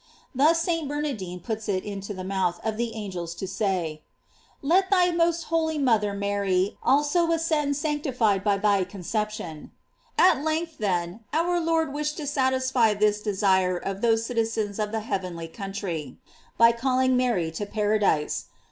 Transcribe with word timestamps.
Thus 0.33 0.59
St. 0.59 0.87
Bernardino 0.87 1.39
puts 1.43 1.69
it 1.69 1.83
into 1.83 2.11
the 2.11 2.23
mouth 2.23 2.59
of 2.63 2.75
the 2.75 2.95
angels 2.95 3.35
to 3.35 3.47
say: 3.47 4.01
Let 4.63 4.89
thy 4.89 5.11
most 5.11 5.43
holy 5.53 5.77
mother 5.77 6.11
Mary 6.11 6.75
also 6.81 7.31
ascend 7.31 7.75
sanctified 7.75 8.43
by 8.43 8.57
thy 8.57 8.83
conception.* 8.83 9.69
At 10.17 10.43
length, 10.43 10.79
then, 10.79 11.19
our 11.33 11.59
Lord 11.59 11.93
wished 11.93 12.17
to 12.17 12.25
satisfy 12.25 12.95
this 12.95 13.21
desire 13.21 13.77
of 13.77 14.01
those 14.01 14.25
citizens 14.25 14.79
of 14.79 14.91
the 14.91 15.01
heavenly 15.01 15.47
country, 15.47 16.17
by 16.57 16.71
calling 16.71 17.15
Mary 17.15 17.51
to 17.51 17.67
paradise. 17.67 18.45